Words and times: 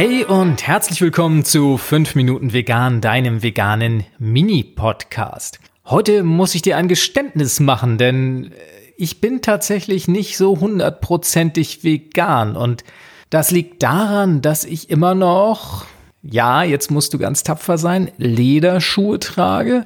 Hey 0.00 0.24
und 0.24 0.64
herzlich 0.64 1.00
willkommen 1.00 1.44
zu 1.44 1.76
5 1.76 2.14
Minuten 2.14 2.52
Vegan, 2.52 3.00
deinem 3.00 3.42
veganen 3.42 4.04
Mini-Podcast. 4.20 5.58
Heute 5.86 6.22
muss 6.22 6.54
ich 6.54 6.62
dir 6.62 6.76
ein 6.76 6.86
Geständnis 6.86 7.58
machen, 7.58 7.98
denn 7.98 8.52
ich 8.96 9.20
bin 9.20 9.42
tatsächlich 9.42 10.06
nicht 10.06 10.36
so 10.36 10.60
hundertprozentig 10.60 11.82
vegan 11.82 12.54
und 12.54 12.84
das 13.30 13.50
liegt 13.50 13.82
daran, 13.82 14.40
dass 14.40 14.64
ich 14.64 14.88
immer 14.88 15.16
noch, 15.16 15.84
ja, 16.22 16.62
jetzt 16.62 16.92
musst 16.92 17.12
du 17.12 17.18
ganz 17.18 17.42
tapfer 17.42 17.76
sein, 17.76 18.12
Lederschuhe 18.18 19.18
trage. 19.18 19.84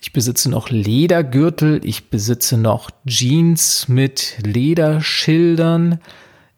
Ich 0.00 0.12
besitze 0.12 0.50
noch 0.50 0.68
Ledergürtel, 0.68 1.80
ich 1.84 2.10
besitze 2.10 2.58
noch 2.58 2.90
Jeans 3.06 3.86
mit 3.86 4.36
Lederschildern. 4.44 6.00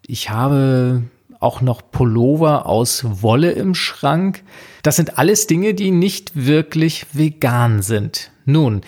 Ich 0.07 0.31
habe 0.31 1.03
auch 1.41 1.61
noch 1.61 1.83
Pullover 1.91 2.67
aus 2.67 3.23
Wolle 3.23 3.53
im 3.53 3.75
Schrank. 3.75 4.43
Das 4.83 4.97
sind 4.97 5.19
alles 5.19 5.47
Dinge, 5.47 5.75
die 5.75 5.91
nicht 5.91 6.33
wirklich 6.35 7.07
vegan 7.13 7.83
sind. 7.83 8.31
Nun, 8.45 8.83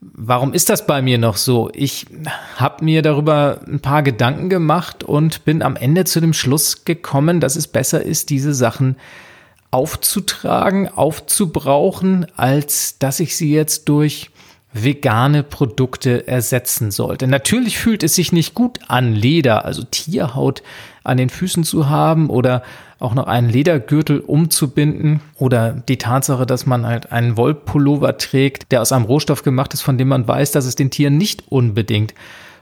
warum 0.00 0.52
ist 0.52 0.68
das 0.68 0.86
bei 0.86 1.02
mir 1.02 1.18
noch 1.18 1.36
so? 1.36 1.70
Ich 1.74 2.06
habe 2.56 2.84
mir 2.84 3.02
darüber 3.02 3.60
ein 3.66 3.80
paar 3.80 4.02
Gedanken 4.02 4.48
gemacht 4.48 5.04
und 5.04 5.44
bin 5.44 5.62
am 5.62 5.76
Ende 5.76 6.04
zu 6.04 6.20
dem 6.20 6.32
Schluss 6.32 6.84
gekommen, 6.84 7.40
dass 7.40 7.56
es 7.56 7.68
besser 7.68 8.02
ist, 8.02 8.30
diese 8.30 8.54
Sachen 8.54 8.96
aufzutragen, 9.70 10.88
aufzubrauchen, 10.88 12.26
als 12.36 12.98
dass 12.98 13.20
ich 13.20 13.36
sie 13.36 13.52
jetzt 13.52 13.88
durch 13.88 14.30
vegane 14.72 15.42
Produkte 15.42 16.26
ersetzen 16.26 16.90
sollte. 16.90 17.26
Natürlich 17.26 17.78
fühlt 17.78 18.02
es 18.02 18.14
sich 18.14 18.32
nicht 18.32 18.54
gut 18.54 18.78
an, 18.88 19.14
Leder, 19.14 19.64
also 19.64 19.82
Tierhaut 19.82 20.62
an 21.04 21.16
den 21.16 21.28
Füßen 21.28 21.64
zu 21.64 21.88
haben 21.88 22.30
oder 22.30 22.62
auch 22.98 23.14
noch 23.14 23.26
einen 23.26 23.50
Ledergürtel 23.50 24.20
umzubinden 24.20 25.20
oder 25.36 25.72
die 25.72 25.98
Tatsache, 25.98 26.46
dass 26.46 26.66
man 26.66 26.86
halt 26.86 27.10
einen 27.10 27.36
Wollpullover 27.36 28.16
trägt, 28.16 28.70
der 28.70 28.80
aus 28.80 28.92
einem 28.92 29.04
Rohstoff 29.04 29.42
gemacht 29.42 29.74
ist, 29.74 29.82
von 29.82 29.98
dem 29.98 30.08
man 30.08 30.26
weiß, 30.26 30.52
dass 30.52 30.64
es 30.64 30.76
den 30.76 30.90
Tieren 30.90 31.18
nicht 31.18 31.44
unbedingt 31.48 32.14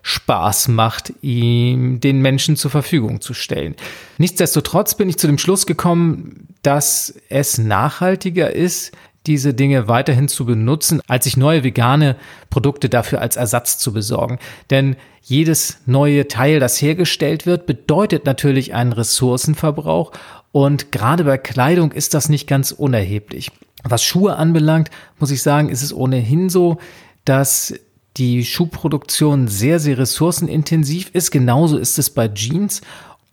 Spaß 0.03 0.69
macht, 0.69 1.13
ihm 1.21 2.01
den 2.01 2.23
Menschen 2.23 2.57
zur 2.57 2.71
Verfügung 2.71 3.21
zu 3.21 3.35
stellen. 3.35 3.75
Nichtsdestotrotz 4.17 4.95
bin 4.95 5.11
ich 5.11 5.19
zu 5.19 5.27
dem 5.27 5.37
Schluss 5.37 5.67
gekommen, 5.67 6.49
dass 6.63 7.15
es 7.29 7.59
nachhaltiger 7.59 8.51
ist, 8.51 8.93
diese 9.27 9.53
Dinge 9.53 9.87
weiterhin 9.87 10.29
zu 10.29 10.47
benutzen, 10.47 11.03
als 11.07 11.25
sich 11.25 11.37
neue 11.37 11.63
vegane 11.63 12.17
Produkte 12.49 12.89
dafür 12.89 13.21
als 13.21 13.37
Ersatz 13.37 13.79
zu 13.79 13.93
besorgen. 13.93 14.39
Denn 14.71 14.97
jedes 15.23 15.79
neue 15.87 16.27
Teil, 16.29 16.59
das 16.59 16.81
hergestellt 16.81 17.45
wird, 17.45 17.67
bedeutet 17.67 18.25
natürlich 18.25 18.75
einen 18.75 18.93
Ressourcenverbrauch 18.93 20.13
und 20.53 20.91
gerade 20.91 21.25
bei 21.25 21.39
Kleidung 21.39 21.93
ist 21.93 22.15
das 22.15 22.29
nicht 22.29 22.47
ganz 22.47 22.73
unerheblich. 22.73 23.53
Was 23.85 24.03
Schuhe 24.03 24.37
anbelangt, 24.37 24.91
muss 25.19 25.31
ich 25.31 25.43
sagen, 25.43 25.69
ist 25.69 25.83
es 25.83 25.95
ohnehin 25.95 26.49
so, 26.49 26.79
dass 27.25 27.75
die 28.17 28.45
Schuhproduktion 28.45 29.49
sehr, 29.49 29.79
sehr 29.79 29.99
ressourcenintensiv 29.99 31.11
ist. 31.13 31.31
Genauso 31.31 31.79
ist 31.79 31.99
es 31.99 32.11
bei 32.11 32.29
Jeans. 32.29 32.81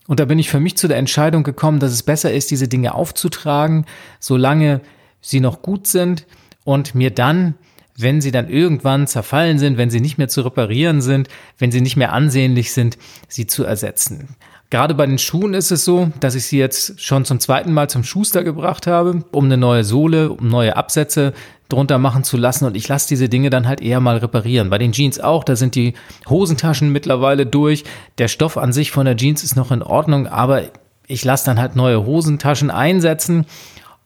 Und 0.06 0.20
da 0.20 0.24
bin 0.24 0.38
ich 0.38 0.48
für 0.48 0.60
mich 0.60 0.76
zu 0.76 0.88
der 0.88 0.96
Entscheidung 0.96 1.42
gekommen, 1.42 1.80
dass 1.80 1.92
es 1.92 2.02
besser 2.02 2.32
ist, 2.32 2.50
diese 2.50 2.68
Dinge 2.68 2.94
aufzutragen, 2.94 3.84
solange 4.20 4.80
sie 5.20 5.40
noch 5.40 5.62
gut 5.62 5.86
sind 5.86 6.26
und 6.64 6.94
mir 6.94 7.10
dann, 7.10 7.54
wenn 7.96 8.20
sie 8.20 8.30
dann 8.30 8.48
irgendwann 8.48 9.06
zerfallen 9.06 9.58
sind, 9.58 9.76
wenn 9.76 9.90
sie 9.90 10.00
nicht 10.00 10.18
mehr 10.18 10.28
zu 10.28 10.42
reparieren 10.42 11.00
sind, 11.00 11.28
wenn 11.58 11.72
sie 11.72 11.80
nicht 11.80 11.96
mehr 11.96 12.12
ansehnlich 12.12 12.72
sind, 12.72 12.96
sie 13.26 13.46
zu 13.46 13.64
ersetzen. 13.64 14.36
Gerade 14.70 14.94
bei 14.94 15.06
den 15.06 15.18
Schuhen 15.18 15.54
ist 15.54 15.70
es 15.70 15.86
so, 15.86 16.12
dass 16.20 16.34
ich 16.34 16.44
sie 16.44 16.58
jetzt 16.58 17.00
schon 17.00 17.24
zum 17.24 17.40
zweiten 17.40 17.72
Mal 17.72 17.88
zum 17.88 18.04
Schuster 18.04 18.44
gebracht 18.44 18.86
habe, 18.86 19.24
um 19.32 19.46
eine 19.46 19.56
neue 19.56 19.82
Sohle, 19.82 20.30
um 20.30 20.46
neue 20.48 20.76
Absätze 20.76 21.32
drunter 21.70 21.98
machen 21.98 22.22
zu 22.22 22.36
lassen 22.36 22.66
und 22.66 22.76
ich 22.76 22.86
lasse 22.86 23.08
diese 23.08 23.28
Dinge 23.28 23.50
dann 23.50 23.66
halt 23.66 23.80
eher 23.80 24.00
mal 24.00 24.18
reparieren. 24.18 24.70
Bei 24.70 24.78
den 24.78 24.92
Jeans 24.92 25.20
auch, 25.20 25.42
da 25.42 25.56
sind 25.56 25.74
die 25.74 25.94
Hosentaschen 26.28 26.92
mittlerweile 26.92 27.46
durch. 27.46 27.84
Der 28.18 28.28
Stoff 28.28 28.58
an 28.58 28.72
sich 28.72 28.90
von 28.90 29.06
der 29.06 29.16
Jeans 29.16 29.42
ist 29.42 29.56
noch 29.56 29.72
in 29.72 29.82
Ordnung, 29.82 30.26
aber 30.26 30.64
ich 31.06 31.24
lasse 31.24 31.46
dann 31.46 31.58
halt 31.58 31.74
neue 31.74 32.04
Hosentaschen 32.04 32.70
einsetzen 32.70 33.46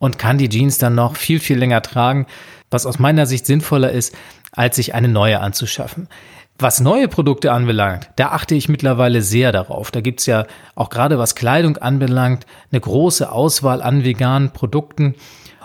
und 0.02 0.18
kann 0.18 0.36
die 0.36 0.48
Jeans 0.48 0.78
dann 0.78 0.96
noch 0.96 1.14
viel, 1.14 1.38
viel 1.38 1.56
länger 1.56 1.80
tragen, 1.80 2.26
was 2.70 2.86
aus 2.86 2.98
meiner 2.98 3.24
Sicht 3.24 3.46
sinnvoller 3.46 3.92
ist, 3.92 4.16
als 4.50 4.74
sich 4.74 4.96
eine 4.96 5.06
neue 5.06 5.38
anzuschaffen. 5.38 6.08
Was 6.58 6.80
neue 6.80 7.06
Produkte 7.06 7.52
anbelangt, 7.52 8.10
da 8.16 8.30
achte 8.30 8.56
ich 8.56 8.68
mittlerweile 8.68 9.22
sehr 9.22 9.52
darauf. 9.52 9.92
Da 9.92 10.00
gibt's 10.00 10.26
ja 10.26 10.46
auch 10.74 10.90
gerade 10.90 11.20
was 11.20 11.36
Kleidung 11.36 11.76
anbelangt, 11.76 12.46
eine 12.72 12.80
große 12.80 13.30
Auswahl 13.30 13.80
an 13.80 14.02
veganen 14.02 14.50
Produkten. 14.50 15.14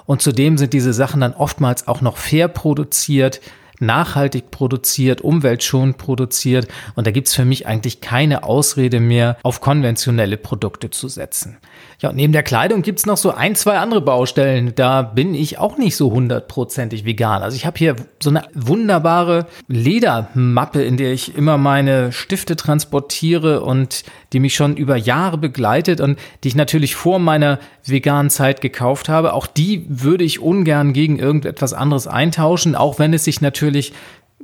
Und 0.05 0.21
zudem 0.21 0.59
sind 0.59 0.73
diese 0.73 0.93
Sachen 0.93 1.21
dann 1.21 1.33
oftmals 1.33 1.87
auch 1.87 2.01
noch 2.01 2.17
fair 2.17 2.47
produziert, 2.47 3.41
nachhaltig 3.79 4.51
produziert, 4.51 5.21
umweltschonend 5.21 5.97
produziert. 5.97 6.67
Und 6.95 7.07
da 7.07 7.11
gibt's 7.11 7.35
für 7.35 7.45
mich 7.45 7.67
eigentlich 7.67 8.01
keine 8.01 8.43
Ausrede 8.43 8.99
mehr, 8.99 9.37
auf 9.43 9.61
konventionelle 9.61 10.37
Produkte 10.37 10.89
zu 10.89 11.07
setzen. 11.07 11.57
Ja, 11.99 12.09
und 12.09 12.15
neben 12.15 12.33
der 12.33 12.43
Kleidung 12.43 12.83
gibt's 12.83 13.05
noch 13.05 13.17
so 13.17 13.31
ein, 13.31 13.55
zwei 13.55 13.77
andere 13.79 14.01
Baustellen. 14.01 14.73
Da 14.75 15.01
bin 15.01 15.33
ich 15.33 15.57
auch 15.57 15.77
nicht 15.77 15.95
so 15.95 16.11
hundertprozentig 16.11 17.05
vegan. 17.05 17.41
Also 17.41 17.55
ich 17.55 17.65
habe 17.65 17.77
hier 17.77 17.95
so 18.21 18.29
eine 18.29 18.43
wunderbare 18.53 19.47
Ledermappe, 19.67 20.83
in 20.83 20.97
der 20.97 21.11
ich 21.11 21.35
immer 21.35 21.57
meine 21.57 22.11
Stifte 22.11 22.55
transportiere 22.55 23.61
und 23.61 24.03
die 24.33 24.39
mich 24.39 24.55
schon 24.55 24.77
über 24.77 24.95
Jahre 24.95 25.37
begleitet 25.37 26.01
und 26.01 26.19
die 26.43 26.49
ich 26.49 26.55
natürlich 26.55 26.95
vor 26.95 27.19
meiner 27.19 27.59
veganen 27.85 28.29
Zeit 28.29 28.61
gekauft 28.61 29.09
habe. 29.09 29.33
Auch 29.33 29.47
die 29.47 29.85
würde 29.87 30.23
ich 30.23 30.39
ungern 30.39 30.93
gegen 30.93 31.17
irgendetwas 31.17 31.73
anderes 31.73 32.07
eintauschen, 32.07 32.75
auch 32.75 32.99
wenn 32.99 33.13
es 33.13 33.23
sich 33.23 33.41
natürlich 33.41 33.66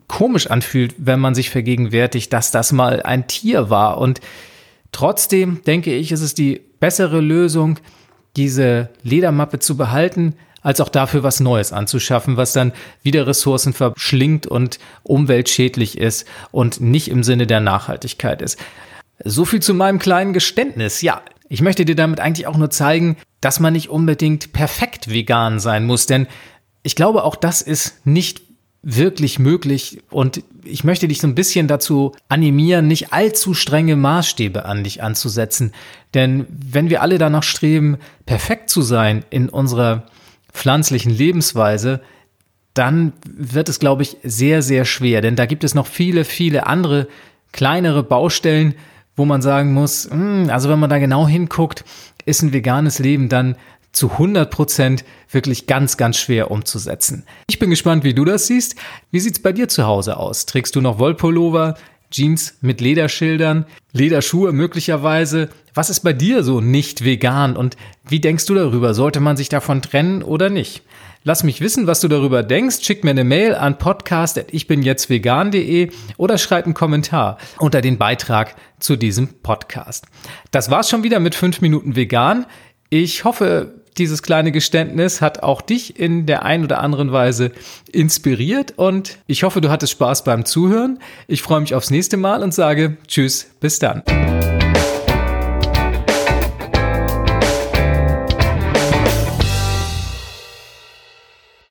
komisch 0.08 0.48
anfühlt, 0.48 0.96
wenn 0.98 1.20
man 1.20 1.36
sich 1.36 1.50
vergegenwärtigt, 1.50 2.32
dass 2.34 2.52
das 2.52 2.72
mal 2.72 3.02
ein 3.02 3.28
Tier 3.28 3.70
war. 3.70 3.98
Und 3.98 4.22
trotzdem 4.92 5.62
denke 5.66 5.94
ich, 5.94 6.12
ist 6.12 6.22
es 6.22 6.34
die 6.34 6.62
bessere 6.80 7.22
Lösung, 7.22 7.80
diese 8.36 8.90
Ledermappe 9.04 9.60
zu 9.60 9.78
behalten, 9.78 10.36
als 10.62 10.80
auch 10.82 10.90
dafür 10.90 11.24
was 11.24 11.40
Neues 11.40 11.74
anzuschaffen, 11.74 12.38
was 12.38 12.54
dann 12.54 12.74
wieder 13.04 13.28
Ressourcen 13.28 13.74
verschlingt 13.74 14.48
und 14.48 14.80
umweltschädlich 15.04 15.98
ist 15.98 16.26
und 16.52 16.80
nicht 16.80 17.10
im 17.10 17.24
Sinne 17.24 17.46
der 17.46 17.60
Nachhaltigkeit 17.60 18.42
ist. 18.42 18.58
So 19.24 19.46
viel 19.46 19.62
zu 19.62 19.74
meinem 19.74 20.00
kleinen 20.00 20.34
Geständnis. 20.34 21.02
Ja, 21.02 21.22
ich 21.50 21.62
möchte 21.62 21.86
dir 21.86 21.96
damit 21.96 22.20
eigentlich 22.20 22.48
auch 22.48 22.58
nur 22.58 22.70
zeigen, 22.70 23.18
dass 23.42 23.60
man 23.60 23.74
nicht 23.74 23.90
unbedingt 23.90 24.54
perfekt 24.54 25.10
vegan 25.12 25.60
sein 25.60 25.86
muss, 25.86 26.06
denn 26.06 26.28
ich 26.82 26.96
glaube, 26.96 27.24
auch 27.24 27.36
das 27.36 27.62
ist 27.62 28.06
nicht 28.06 28.42
wirklich 28.84 29.40
möglich. 29.40 30.04
Und 30.12 30.44
ich 30.64 30.84
möchte 30.84 31.08
dich 31.08 31.22
so 31.22 31.28
ein 31.28 31.36
bisschen 31.36 31.68
dazu 31.68 32.12
animieren, 32.28 32.88
nicht 32.88 33.14
allzu 33.14 33.54
strenge 33.54 33.96
Maßstäbe 33.96 34.66
an 34.66 34.84
dich 34.84 35.02
anzusetzen. 35.02 35.72
Denn 36.14 36.46
wenn 36.50 36.90
wir 36.90 37.02
alle 37.02 37.18
danach 37.18 37.44
streben, 37.44 37.98
perfekt 38.26 38.70
zu 38.70 38.82
sein 38.82 39.26
in 39.30 39.50
unserer 39.50 40.06
pflanzlichen 40.52 41.12
Lebensweise, 41.12 42.02
dann 42.74 43.14
wird 43.26 43.70
es, 43.70 43.80
glaube 43.80 44.04
ich, 44.04 44.18
sehr, 44.24 44.62
sehr 44.62 44.84
schwer. 44.84 45.22
Denn 45.22 45.36
da 45.36 45.46
gibt 45.46 45.64
es 45.64 45.74
noch 45.76 45.88
viele, 45.88 46.26
viele 46.26 46.68
andere 46.68 47.08
kleinere 47.52 48.04
Baustellen, 48.04 48.76
wo 49.16 49.26
man 49.26 49.42
sagen 49.42 49.74
muss, 49.74 50.10
hm, 50.10 50.50
also 50.50 50.70
wenn 50.70 50.80
man 50.80 50.90
da 50.90 50.98
genau 50.98 51.28
hinguckt, 51.28 51.86
ist 52.26 52.42
ein 52.42 52.54
veganes 52.54 53.00
Leben 53.00 53.30
dann 53.30 53.56
zu 53.94 54.12
100 54.12 54.52
Prozent 54.52 55.06
wirklich 55.30 55.68
ganz, 55.68 55.96
ganz 55.96 56.18
schwer 56.18 56.52
umzusetzen. 56.52 57.24
Ich 57.48 57.60
bin 57.60 57.70
gespannt, 57.70 58.04
wie 58.04 58.14
du 58.14 58.26
das 58.26 58.48
siehst. 58.48 58.76
Wie 59.12 59.22
sieht's 59.22 59.40
bei 59.40 59.54
dir 59.54 59.70
zu 59.70 59.86
Hause 59.86 60.18
aus? 60.18 60.46
Trägst 60.46 60.76
du 60.76 60.82
noch 60.82 61.00
Wollpullover, 61.00 61.76
Jeans 62.12 62.58
mit 62.62 62.82
Lederschildern, 62.82 63.66
Lederschuhe 63.92 64.52
möglicherweise? 64.52 65.50
Was 65.74 65.90
ist 65.90 66.02
bei 66.02 66.14
dir 66.14 66.44
so 66.44 66.62
nicht 66.62 67.04
vegan 67.06 67.56
und 67.56 67.76
wie 68.08 68.20
denkst 68.20 68.46
du 68.46 68.54
darüber? 68.54 68.94
Sollte 68.94 69.20
man 69.20 69.36
sich 69.38 69.50
davon 69.50 69.82
trennen 69.82 70.22
oder 70.22 70.50
nicht? 70.50 70.84
Lass 71.24 71.44
mich 71.44 71.62
wissen, 71.62 71.88
was 71.88 72.02
du 72.02 72.08
darüber 72.10 72.44
denkst. 72.44 72.82
Schick 72.82 73.06
mir 73.06 73.12
eine 73.12 73.24
Mail 73.24 73.56
an 73.56 73.78
podcast.ichbinjetztvegan.de 73.78 75.90
oder 76.18 76.38
schreib 76.38 76.66
einen 76.66 76.74
Kommentar 76.74 77.38
unter 77.60 77.80
den 77.82 77.98
Beitrag 77.98 78.56
zu 78.80 78.98
diesem 78.98 79.30
Podcast. 79.42 80.06
Das 80.52 80.70
war's 80.70 80.90
schon 80.90 81.04
wieder 81.04 81.22
mit 81.22 81.34
5 81.34 81.62
Minuten 81.62 81.96
vegan. 81.96 82.46
Ich 82.90 83.24
hoffe, 83.24 83.83
dieses 83.94 84.24
kleine 84.24 84.52
Geständnis 84.52 85.22
hat 85.22 85.44
auch 85.44 85.62
dich 85.62 86.00
in 86.00 86.26
der 86.26 86.44
ein 86.44 86.64
oder 86.64 86.80
anderen 86.80 87.12
Weise 87.12 87.52
inspiriert 87.92 88.74
und 88.76 89.18
ich 89.28 89.44
hoffe, 89.44 89.62
du 89.62 89.70
hattest 89.70 89.94
Spaß 89.94 90.24
beim 90.24 90.46
Zuhören. 90.46 91.00
Ich 91.28 91.42
freue 91.42 91.62
mich 91.62 91.76
aufs 91.76 91.90
nächste 91.90 92.18
Mal 92.18 92.44
und 92.44 92.54
sage 92.54 92.98
Tschüss, 93.08 93.48
bis 93.60 93.80
dann. 93.80 94.04